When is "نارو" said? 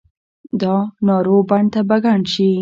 1.07-1.37